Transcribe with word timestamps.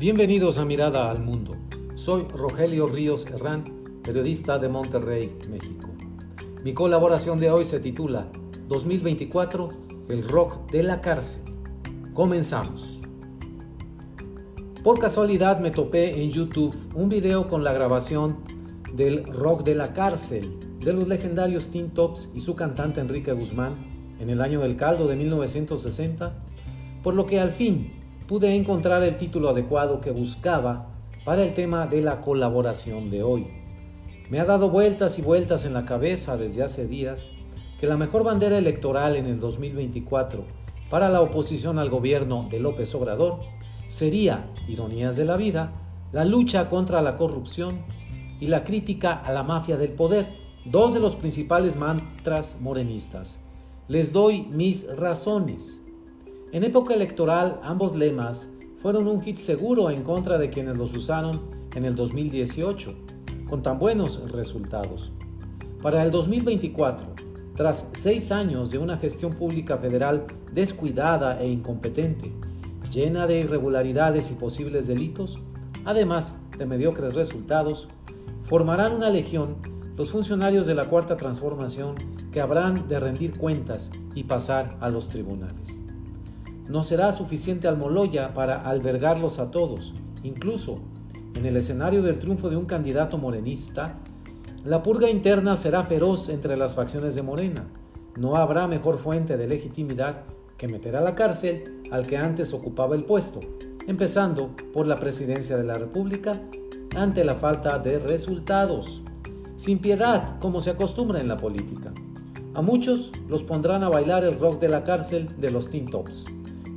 Bienvenidos 0.00 0.56
a 0.56 0.64
Mirada 0.64 1.10
al 1.10 1.20
Mundo. 1.20 1.58
Soy 1.94 2.22
Rogelio 2.22 2.86
Ríos 2.86 3.26
Herrán, 3.26 3.64
periodista 4.02 4.58
de 4.58 4.70
Monterrey, 4.70 5.36
México. 5.50 5.90
Mi 6.64 6.72
colaboración 6.72 7.38
de 7.38 7.50
hoy 7.50 7.66
se 7.66 7.80
titula 7.80 8.32
2024, 8.68 9.68
el 10.08 10.26
rock 10.26 10.70
de 10.70 10.84
la 10.84 11.02
cárcel. 11.02 11.52
Comenzamos. 12.14 13.02
Por 14.82 14.98
casualidad 14.98 15.60
me 15.60 15.70
topé 15.70 16.24
en 16.24 16.32
YouTube 16.32 16.74
un 16.94 17.10
video 17.10 17.46
con 17.46 17.62
la 17.62 17.74
grabación 17.74 18.38
del 18.94 19.26
rock 19.26 19.64
de 19.64 19.74
la 19.74 19.92
cárcel 19.92 20.56
de 20.78 20.94
los 20.94 21.08
legendarios 21.08 21.68
Teen 21.68 21.90
Tops 21.90 22.32
y 22.34 22.40
su 22.40 22.56
cantante 22.56 23.02
Enrique 23.02 23.34
Guzmán 23.34 23.74
en 24.18 24.30
el 24.30 24.40
año 24.40 24.60
del 24.60 24.76
caldo 24.76 25.06
de 25.08 25.16
1960, 25.16 26.42
por 27.02 27.12
lo 27.12 27.26
que 27.26 27.38
al 27.38 27.52
fin 27.52 27.99
pude 28.30 28.54
encontrar 28.54 29.02
el 29.02 29.16
título 29.16 29.48
adecuado 29.48 30.00
que 30.00 30.12
buscaba 30.12 30.86
para 31.24 31.42
el 31.42 31.52
tema 31.52 31.88
de 31.88 32.00
la 32.00 32.20
colaboración 32.20 33.10
de 33.10 33.24
hoy. 33.24 33.48
Me 34.30 34.38
ha 34.38 34.44
dado 34.44 34.70
vueltas 34.70 35.18
y 35.18 35.22
vueltas 35.22 35.64
en 35.64 35.74
la 35.74 35.84
cabeza 35.84 36.36
desde 36.36 36.62
hace 36.62 36.86
días 36.86 37.32
que 37.80 37.88
la 37.88 37.96
mejor 37.96 38.22
bandera 38.22 38.56
electoral 38.56 39.16
en 39.16 39.26
el 39.26 39.40
2024 39.40 40.44
para 40.88 41.08
la 41.08 41.22
oposición 41.22 41.80
al 41.80 41.90
gobierno 41.90 42.46
de 42.48 42.60
López 42.60 42.94
Obrador 42.94 43.40
sería, 43.88 44.48
ironías 44.68 45.16
de 45.16 45.24
la 45.24 45.36
vida, 45.36 45.72
la 46.12 46.24
lucha 46.24 46.70
contra 46.70 47.02
la 47.02 47.16
corrupción 47.16 47.80
y 48.38 48.46
la 48.46 48.62
crítica 48.62 49.12
a 49.12 49.32
la 49.32 49.42
mafia 49.42 49.76
del 49.76 49.90
poder, 49.90 50.28
dos 50.64 50.94
de 50.94 51.00
los 51.00 51.16
principales 51.16 51.74
mantras 51.74 52.60
morenistas. 52.60 53.42
Les 53.88 54.12
doy 54.12 54.42
mis 54.42 54.86
razones. 54.96 55.82
En 56.52 56.64
época 56.64 56.94
electoral, 56.94 57.60
ambos 57.62 57.94
lemas 57.94 58.54
fueron 58.78 59.06
un 59.06 59.20
hit 59.20 59.36
seguro 59.36 59.88
en 59.88 60.02
contra 60.02 60.36
de 60.36 60.50
quienes 60.50 60.76
los 60.76 60.94
usaron 60.94 61.42
en 61.76 61.84
el 61.84 61.94
2018, 61.94 62.92
con 63.48 63.62
tan 63.62 63.78
buenos 63.78 64.32
resultados. 64.32 65.12
Para 65.80 66.02
el 66.02 66.10
2024, 66.10 67.06
tras 67.54 67.90
seis 67.92 68.32
años 68.32 68.72
de 68.72 68.78
una 68.78 68.96
gestión 68.96 69.34
pública 69.34 69.78
federal 69.78 70.26
descuidada 70.52 71.40
e 71.40 71.48
incompetente, 71.48 72.32
llena 72.90 73.28
de 73.28 73.38
irregularidades 73.40 74.32
y 74.32 74.34
posibles 74.34 74.88
delitos, 74.88 75.38
además 75.84 76.42
de 76.58 76.66
mediocres 76.66 77.14
resultados, 77.14 77.86
formarán 78.42 78.92
una 78.92 79.08
legión 79.08 79.58
los 79.96 80.10
funcionarios 80.10 80.66
de 80.66 80.74
la 80.74 80.88
Cuarta 80.88 81.16
Transformación 81.16 81.94
que 82.32 82.40
habrán 82.40 82.88
de 82.88 82.98
rendir 82.98 83.38
cuentas 83.38 83.92
y 84.16 84.24
pasar 84.24 84.76
a 84.80 84.88
los 84.88 85.08
tribunales. 85.08 85.82
No 86.70 86.84
será 86.84 87.12
suficiente 87.12 87.66
Almoloya 87.66 88.32
para 88.32 88.62
albergarlos 88.62 89.40
a 89.40 89.50
todos, 89.50 89.92
incluso 90.22 90.78
en 91.34 91.44
el 91.44 91.56
escenario 91.56 92.00
del 92.00 92.20
triunfo 92.20 92.48
de 92.48 92.56
un 92.56 92.66
candidato 92.66 93.18
morenista, 93.18 93.98
la 94.64 94.80
purga 94.80 95.10
interna 95.10 95.56
será 95.56 95.82
feroz 95.82 96.28
entre 96.28 96.56
las 96.56 96.76
facciones 96.76 97.16
de 97.16 97.22
Morena. 97.22 97.66
No 98.16 98.36
habrá 98.36 98.68
mejor 98.68 98.98
fuente 98.98 99.36
de 99.36 99.48
legitimidad 99.48 100.22
que 100.56 100.68
meter 100.68 100.94
a 100.94 101.00
la 101.00 101.16
cárcel 101.16 101.82
al 101.90 102.06
que 102.06 102.16
antes 102.16 102.54
ocupaba 102.54 102.94
el 102.94 103.02
puesto, 103.02 103.40
empezando 103.88 104.54
por 104.72 104.86
la 104.86 104.94
presidencia 104.94 105.56
de 105.56 105.64
la 105.64 105.76
República 105.76 106.40
ante 106.94 107.24
la 107.24 107.34
falta 107.34 107.80
de 107.80 107.98
resultados, 107.98 109.02
sin 109.56 109.80
piedad 109.80 110.38
como 110.38 110.60
se 110.60 110.70
acostumbra 110.70 111.18
en 111.18 111.26
la 111.26 111.36
política. 111.36 111.92
A 112.54 112.62
muchos 112.62 113.10
los 113.28 113.42
pondrán 113.42 113.82
a 113.82 113.88
bailar 113.88 114.22
el 114.22 114.38
rock 114.38 114.60
de 114.60 114.68
la 114.68 114.84
cárcel 114.84 115.34
de 115.36 115.50
los 115.50 115.68
Teen 115.68 115.86
Tops. 115.86 116.26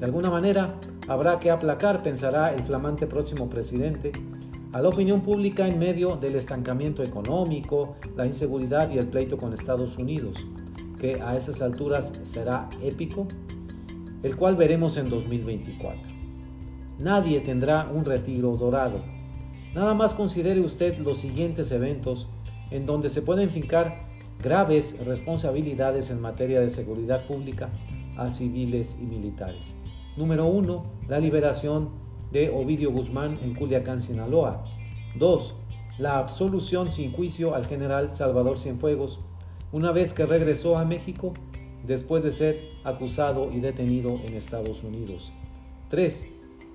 De 0.00 0.04
alguna 0.04 0.30
manera, 0.30 0.80
habrá 1.06 1.38
que 1.38 1.52
aplacar, 1.52 2.02
pensará 2.02 2.52
el 2.52 2.64
flamante 2.64 3.06
próximo 3.06 3.48
presidente, 3.48 4.10
a 4.72 4.80
la 4.80 4.88
opinión 4.88 5.20
pública 5.20 5.68
en 5.68 5.78
medio 5.78 6.16
del 6.16 6.34
estancamiento 6.34 7.04
económico, 7.04 7.94
la 8.16 8.26
inseguridad 8.26 8.90
y 8.90 8.98
el 8.98 9.06
pleito 9.06 9.38
con 9.38 9.52
Estados 9.52 9.96
Unidos, 9.98 10.44
que 10.98 11.20
a 11.22 11.36
esas 11.36 11.62
alturas 11.62 12.18
será 12.24 12.68
épico, 12.82 13.28
el 14.24 14.34
cual 14.34 14.56
veremos 14.56 14.96
en 14.96 15.08
2024. 15.08 16.00
Nadie 16.98 17.40
tendrá 17.40 17.88
un 17.94 18.04
retiro 18.04 18.56
dorado, 18.56 19.00
Nada 19.74 19.94
más 19.94 20.14
considere 20.14 20.60
usted 20.60 20.98
los 20.98 21.18
siguientes 21.18 21.70
eventos 21.70 22.28
en 22.72 22.86
donde 22.86 23.08
se 23.08 23.22
pueden 23.22 23.50
fincar 23.50 24.08
graves 24.42 25.04
responsabilidades 25.04 26.10
en 26.10 26.20
materia 26.20 26.60
de 26.60 26.70
seguridad 26.70 27.26
pública 27.26 27.70
a 28.16 28.30
civiles 28.30 28.98
y 29.00 29.04
militares. 29.04 29.76
Número 30.20 30.44
1. 30.44 30.84
La 31.08 31.18
liberación 31.18 31.88
de 32.30 32.50
Ovidio 32.50 32.92
Guzmán 32.92 33.38
en 33.42 33.54
Culiacán, 33.54 34.02
Sinaloa. 34.02 34.66
2. 35.18 35.54
La 35.96 36.18
absolución 36.18 36.90
sin 36.90 37.10
juicio 37.10 37.54
al 37.54 37.64
general 37.64 38.14
Salvador 38.14 38.58
Cienfuegos 38.58 39.20
una 39.72 39.92
vez 39.92 40.12
que 40.12 40.26
regresó 40.26 40.76
a 40.76 40.84
México 40.84 41.32
después 41.86 42.22
de 42.22 42.32
ser 42.32 42.60
acusado 42.84 43.50
y 43.50 43.60
detenido 43.60 44.20
en 44.22 44.34
Estados 44.34 44.84
Unidos. 44.84 45.32
3 45.88 46.28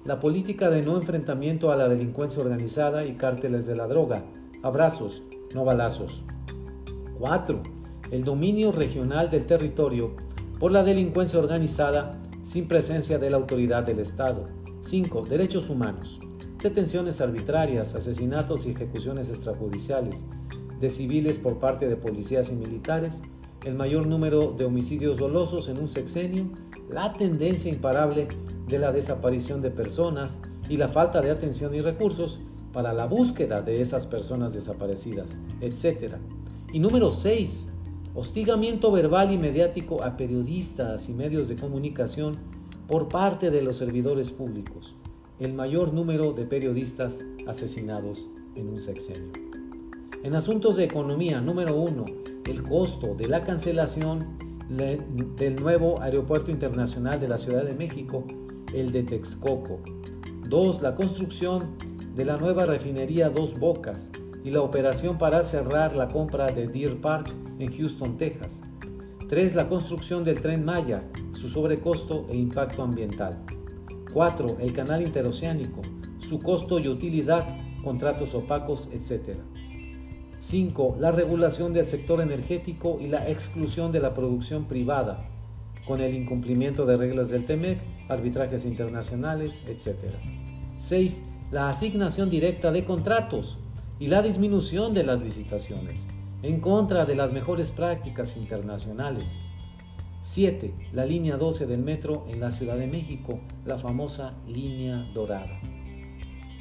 la 0.05 0.19
política 0.19 0.71
de 0.71 0.81
no 0.81 0.95
enfrentamiento 0.95 1.71
a 1.71 1.75
la 1.75 1.87
delincuencia 1.87 2.41
organizada 2.41 3.05
y 3.05 3.13
cárteles 3.13 3.67
de 3.67 3.75
la 3.75 3.85
droga. 3.85 4.23
Abrazos, 4.63 5.21
no 5.53 5.63
balazos. 5.63 6.23
4. 7.19 7.61
El 8.09 8.23
dominio 8.23 8.71
regional 8.71 9.29
del 9.29 9.45
territorio 9.45 10.15
por 10.59 10.71
la 10.71 10.83
delincuencia 10.83 11.37
organizada 11.37 12.23
sin 12.45 12.67
presencia 12.67 13.17
de 13.17 13.31
la 13.31 13.37
autoridad 13.37 13.83
del 13.83 13.97
Estado. 13.97 14.45
5. 14.81 15.23
Derechos 15.23 15.71
humanos. 15.71 16.19
Detenciones 16.61 17.19
arbitrarias, 17.19 17.95
asesinatos 17.95 18.67
y 18.67 18.71
ejecuciones 18.71 19.31
extrajudiciales 19.31 20.27
de 20.79 20.91
civiles 20.91 21.39
por 21.39 21.57
parte 21.57 21.87
de 21.87 21.95
policías 21.95 22.51
y 22.51 22.55
militares, 22.55 23.23
el 23.63 23.73
mayor 23.73 24.05
número 24.05 24.51
de 24.51 24.65
homicidios 24.65 25.17
dolosos 25.17 25.69
en 25.69 25.79
un 25.79 25.87
sexenio, 25.87 26.51
la 26.87 27.13
tendencia 27.13 27.71
imparable 27.71 28.27
de 28.67 28.77
la 28.77 28.91
desaparición 28.91 29.63
de 29.63 29.71
personas 29.71 30.39
y 30.69 30.77
la 30.77 30.87
falta 30.87 31.21
de 31.21 31.31
atención 31.31 31.73
y 31.73 31.81
recursos 31.81 32.41
para 32.71 32.93
la 32.93 33.07
búsqueda 33.07 33.63
de 33.63 33.81
esas 33.81 34.05
personas 34.05 34.53
desaparecidas, 34.53 35.39
etc. 35.61 36.17
Y 36.71 36.77
número 36.77 37.11
6. 37.11 37.69
Hostigamiento 38.17 38.93
verbal 38.93 39.33
y 39.33 39.37
mediático 39.37 40.01
a 40.01 40.15
periodistas 40.15 41.09
y 41.09 41.13
medios 41.13 41.49
de 41.49 41.57
comunicación 41.57 42.37
por 42.87 43.09
parte 43.09 43.51
de 43.51 43.61
los 43.61 43.75
servidores 43.75 44.31
públicos, 44.31 44.95
el 45.37 45.53
mayor 45.53 45.93
número 45.93 46.31
de 46.31 46.45
periodistas 46.45 47.25
asesinados 47.45 48.29
en 48.55 48.69
un 48.69 48.79
sexenio. 48.79 49.33
En 50.23 50.33
asuntos 50.33 50.77
de 50.77 50.85
economía, 50.85 51.41
número 51.41 51.75
1, 51.75 52.05
el 52.45 52.63
costo 52.63 53.15
de 53.15 53.27
la 53.27 53.43
cancelación 53.43 54.37
del 54.69 55.57
nuevo 55.57 56.01
Aeropuerto 56.01 56.51
Internacional 56.51 57.19
de 57.19 57.27
la 57.27 57.37
Ciudad 57.37 57.65
de 57.65 57.73
México 57.73 58.23
el 58.73 58.93
de 58.93 59.03
Texcoco. 59.03 59.81
2. 60.47 60.81
La 60.81 60.95
construcción 60.95 61.75
de 62.15 62.23
la 62.23 62.37
nueva 62.37 62.65
refinería 62.65 63.29
Dos 63.29 63.59
Bocas 63.59 64.13
y 64.45 64.51
la 64.51 64.61
operación 64.61 65.17
para 65.17 65.43
cerrar 65.43 65.95
la 65.95 66.07
compra 66.07 66.51
de 66.51 66.67
Deer 66.67 67.01
Park 67.01 67.33
en 67.57 67.75
Houston, 67.75 68.15
Texas. 68.15 68.61
3. 69.27 69.55
La 69.55 69.67
construcción 69.67 70.23
del 70.23 70.39
tren 70.39 70.63
Maya, 70.63 71.03
su 71.31 71.49
sobrecosto 71.49 72.27
e 72.29 72.37
impacto 72.37 72.83
ambiental. 72.83 73.43
4. 74.13 74.57
El 74.59 74.71
canal 74.71 75.01
interoceánico, 75.01 75.81
su 76.19 76.39
costo 76.41 76.77
y 76.77 76.87
utilidad, 76.87 77.57
contratos 77.83 78.35
opacos, 78.35 78.89
etc. 78.93 79.39
5. 80.37 80.97
La 80.99 81.11
regulación 81.11 81.73
del 81.73 81.87
sector 81.87 82.21
energético 82.21 82.99
y 83.01 83.07
la 83.07 83.27
exclusión 83.27 83.91
de 83.91 83.99
la 83.99 84.13
producción 84.13 84.65
privada, 84.65 85.27
con 85.87 86.01
el 86.01 86.13
incumplimiento 86.13 86.85
de 86.85 86.97
reglas 86.97 87.31
del 87.31 87.45
TEMEC, 87.45 87.79
arbitrajes 88.09 88.65
internacionales, 88.65 89.63
etc. 89.67 90.13
6. 90.77 91.23
La 91.49 91.69
asignación 91.69 92.29
directa 92.29 92.71
de 92.71 92.85
contratos 92.85 93.57
y 93.99 94.07
la 94.07 94.21
disminución 94.21 94.93
de 94.93 95.03
las 95.03 95.21
licitaciones, 95.21 96.07
en 96.43 96.59
contra 96.59 97.05
de 97.05 97.15
las 97.15 97.33
mejores 97.33 97.71
prácticas 97.71 98.37
internacionales. 98.37 99.37
7. 100.21 100.73
La 100.93 101.05
línea 101.05 101.37
12 101.37 101.67
del 101.67 101.81
metro 101.81 102.25
en 102.29 102.39
la 102.39 102.51
Ciudad 102.51 102.77
de 102.77 102.87
México, 102.87 103.39
la 103.65 103.77
famosa 103.77 104.33
línea 104.47 105.09
dorada. 105.13 105.59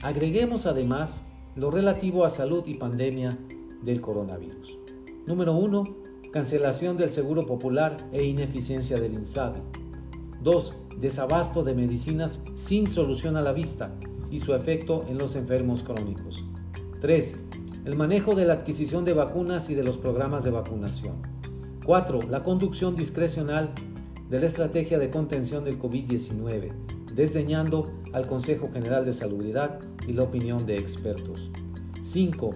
Agreguemos 0.03 0.67
además 0.67 1.27
lo 1.57 1.71
relativo 1.71 2.25
a 2.25 2.31
salud 2.31 2.65
y 2.67 2.75
pandemia 2.75 3.39
del 3.83 4.01
coronavirus. 4.01 4.79
Número 5.27 5.55
1 5.55 6.05
cancelación 6.35 6.97
del 6.97 7.11
Seguro 7.11 7.47
Popular 7.47 7.97
e 8.11 8.25
ineficiencia 8.25 8.99
del 8.99 9.15
INSABI. 9.15 9.61
2. 10.43 10.75
Desabasto 11.01 11.63
de 11.63 11.77
medicinas 11.77 12.43
sin 12.57 12.89
solución 12.89 13.37
a 13.37 13.41
la 13.41 13.53
vista 13.53 13.95
y 14.33 14.41
su 14.41 14.53
efecto 14.53 15.07
en 15.09 15.17
los 15.17 15.37
enfermos 15.37 15.85
crónicos. 15.85 16.45
3. 17.05 17.37
El 17.85 17.99
manejo 17.99 18.35
de 18.35 18.47
la 18.47 18.55
adquisición 18.55 19.05
de 19.05 19.13
vacunas 19.13 19.69
y 19.69 19.75
de 19.75 19.85
los 19.85 19.99
programas 19.99 20.43
de 20.43 20.51
vacunación. 20.51 21.17
4. 21.85 22.23
La 22.31 22.43
conducción 22.43 22.97
discrecional 22.97 23.75
de 24.31 24.41
la 24.41 24.47
estrategia 24.47 24.99
de 24.99 25.11
contención 25.11 25.65
del 25.65 25.79
COVID-19, 25.79 26.73
desdeñando 27.15 27.93
al 28.15 28.27
Consejo 28.27 28.71
General 28.73 29.05
de 29.05 29.13
Salubridad 29.13 29.81
y 30.09 30.15
la 30.15 30.23
opinión 30.23 30.65
de 30.65 30.79
expertos. 30.79 31.51
5. 32.01 32.53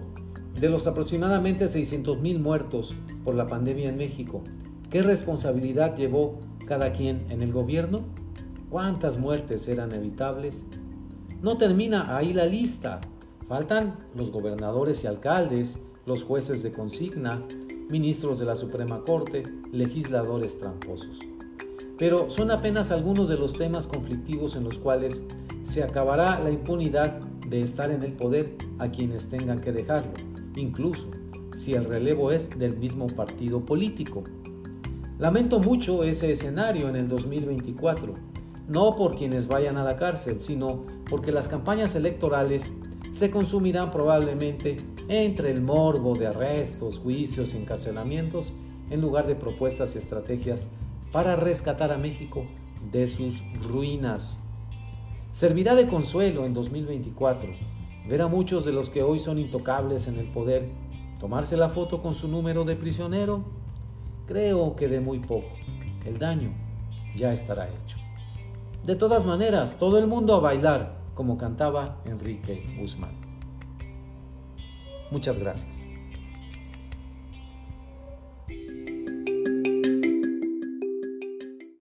De 0.59 0.71
los 0.71 0.87
aproximadamente 0.87 1.67
600.000 1.67 2.39
muertos 2.39 2.95
por 3.25 3.35
la 3.35 3.47
pandemia 3.47 3.91
en 3.91 3.99
México, 3.99 4.45
¿qué 4.89 5.03
responsabilidad 5.03 5.95
llevó 5.95 6.41
cada 6.65 6.93
quien 6.93 7.27
en 7.29 7.43
el 7.43 7.53
gobierno? 7.53 8.01
¿Cuántas 8.71 9.19
muertes 9.19 9.69
eran 9.69 9.95
evitables? 9.95 10.65
No 11.43 11.59
termina 11.59 12.17
ahí 12.17 12.33
la 12.33 12.47
lista. 12.47 13.03
Faltan 13.49 13.97
los 14.15 14.31
gobernadores 14.31 15.05
y 15.05 15.07
alcaldes, 15.07 15.83
los 16.05 16.23
jueces 16.23 16.63
de 16.63 16.71
consigna, 16.71 17.43
ministros 17.89 18.39
de 18.39 18.45
la 18.45 18.55
Suprema 18.55 19.03
Corte, 19.05 19.43
legisladores 19.73 20.59
tramposos. 20.59 21.21
Pero 21.97 22.29
son 22.29 22.51
apenas 22.51 22.93
algunos 22.93 23.31
de 23.31 23.39
los 23.39 23.55
temas 23.55 23.87
conflictivos 23.87 24.55
en 24.55 24.65
los 24.65 24.77
cuales 24.77 25.23
se 25.65 25.83
acabará 25.83 26.39
la 26.41 26.51
impunidad 26.51 27.21
de 27.49 27.63
estar 27.63 27.91
en 27.91 28.03
el 28.03 28.13
poder 28.13 28.55
a 28.79 28.91
quienes 28.91 29.31
tengan 29.31 29.63
que 29.63 29.73
dejarlo, 29.73 30.13
incluso 30.55 31.11
si 31.55 31.73
el 31.73 31.87
relevo 31.87 32.31
es 32.31 32.59
del 32.59 32.77
mismo 32.77 33.07
partido 33.07 33.65
político. 33.65 34.25
Lamento 35.19 35.59
mucho 35.59 36.05
ese 36.05 36.31
escenario 36.31 36.91
en 36.91 36.97
el 36.97 37.09
2024, 37.09 38.13
no 38.69 38.95
por 38.95 39.17
quienes 39.17 39.49
vayan 39.49 39.79
a 39.79 39.85
la 39.85 39.97
cárcel, 39.97 40.39
sino 40.39 40.85
porque 41.09 41.33
las 41.33 41.49
campañas 41.49 41.95
electorales 41.97 42.73
se 43.13 43.31
consumirán 43.31 43.91
probablemente 43.91 44.77
entre 45.09 45.51
el 45.51 45.61
morbo 45.61 46.17
de 46.17 46.27
arrestos, 46.27 46.99
juicios 46.99 47.55
y 47.55 47.59
encarcelamientos 47.59 48.53
en 48.91 49.01
lugar 49.01 49.27
de 49.27 49.35
propuestas 49.35 49.95
y 49.95 49.99
estrategias 49.99 50.69
para 51.13 51.37
rescatar 51.37 51.93
a 51.93 51.99
México 51.99 52.45
de 52.91 53.09
sus 53.09 53.43
ruinas. 53.63 54.45
Servirá 55.33 55.75
de 55.75 55.89
consuelo 55.89 56.45
en 56.45 56.55
2024 56.55 57.51
ver 58.09 58.23
a 58.23 58.29
muchos 58.29 58.65
de 58.65 58.73
los 58.73 58.89
que 58.89 59.03
hoy 59.03 59.19
son 59.19 59.39
intocables 59.39 60.09
en 60.09 60.19
el 60.19 60.27
poder 60.31 60.69
tomarse 61.21 61.57
la 61.57 61.69
foto 61.69 62.01
con 62.01 62.15
su 62.15 62.29
número 62.29 62.65
de 62.65 62.77
prisionero. 62.77 63.45
Creo 64.27 64.77
que 64.77 64.89
de 64.89 65.01
muy 65.01 65.19
poco. 65.19 65.49
El 66.05 66.19
daño 66.19 66.53
ya 67.15 67.33
estará 67.33 67.69
hecho. 67.69 67.99
De 68.85 68.97
todas 68.97 69.27
maneras, 69.27 69.79
todo 69.79 69.99
el 69.99 70.07
mundo 70.07 70.35
a 70.35 70.41
bailar, 70.41 70.98
como 71.19 71.37
cantaba 71.37 72.01
Enrique 72.05 72.77
Guzmán. 72.79 73.11
Muchas 75.11 75.37
gracias. 75.41 75.88